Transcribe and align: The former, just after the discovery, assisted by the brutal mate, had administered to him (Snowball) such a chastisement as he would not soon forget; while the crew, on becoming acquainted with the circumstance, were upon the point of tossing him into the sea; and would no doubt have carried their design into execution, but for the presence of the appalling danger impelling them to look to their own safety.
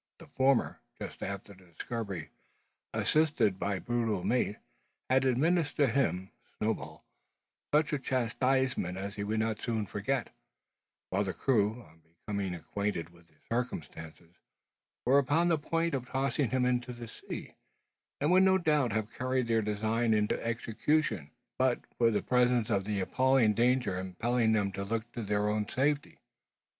The 0.17 0.25
former, 0.25 0.81
just 0.99 1.21
after 1.21 1.53
the 1.53 1.67
discovery, 1.73 2.31
assisted 2.91 3.59
by 3.59 3.75
the 3.75 3.81
brutal 3.81 4.23
mate, 4.23 4.55
had 5.11 5.25
administered 5.25 5.89
to 5.89 5.93
him 5.93 6.31
(Snowball) 6.57 7.03
such 7.71 7.93
a 7.93 7.99
chastisement 7.99 8.97
as 8.97 9.13
he 9.13 9.23
would 9.23 9.37
not 9.39 9.61
soon 9.61 9.85
forget; 9.85 10.31
while 11.11 11.23
the 11.23 11.35
crew, 11.35 11.83
on 11.83 11.99
becoming 11.99 12.55
acquainted 12.55 13.11
with 13.11 13.27
the 13.27 13.35
circumstance, 13.47 14.19
were 15.05 15.19
upon 15.19 15.49
the 15.49 15.59
point 15.59 15.93
of 15.93 16.07
tossing 16.09 16.49
him 16.49 16.65
into 16.65 16.93
the 16.93 17.07
sea; 17.07 17.53
and 18.19 18.31
would 18.31 18.41
no 18.41 18.57
doubt 18.57 18.93
have 18.93 19.13
carried 19.13 19.45
their 19.47 19.61
design 19.61 20.15
into 20.15 20.43
execution, 20.43 21.29
but 21.59 21.81
for 21.99 22.09
the 22.09 22.23
presence 22.23 22.71
of 22.71 22.85
the 22.85 22.99
appalling 23.01 23.53
danger 23.53 23.99
impelling 23.99 24.53
them 24.53 24.71
to 24.71 24.83
look 24.83 25.11
to 25.11 25.21
their 25.21 25.47
own 25.47 25.69
safety. 25.69 26.17